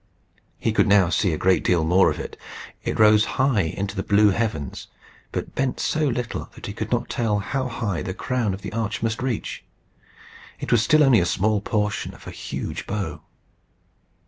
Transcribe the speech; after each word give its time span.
He 0.57 0.71
could 0.71 0.87
now 0.87 1.09
see 1.09 1.31
a 1.31 1.37
great 1.37 1.63
deal 1.63 1.83
more 1.83 2.09
of 2.09 2.17
it. 2.17 2.35
It 2.83 2.97
rose 2.97 3.25
high 3.37 3.61
into 3.61 3.95
the 3.95 4.01
blue 4.01 4.29
heavens, 4.31 4.87
but 5.31 5.53
bent 5.53 5.79
so 5.79 6.07
little 6.07 6.49
that 6.55 6.65
he 6.65 6.73
could 6.73 6.91
not 6.91 7.07
tell 7.07 7.37
how 7.37 7.67
high 7.67 8.01
the 8.01 8.15
crown 8.15 8.55
of 8.55 8.63
the 8.63 8.73
arch 8.73 9.03
must 9.03 9.21
reach. 9.21 9.63
It 10.59 10.71
was 10.71 10.81
still 10.81 11.03
only 11.03 11.19
a 11.19 11.25
small 11.27 11.61
portion 11.61 12.15
of 12.15 12.25
a 12.25 12.31
huge 12.31 12.87
bow. 12.87 13.21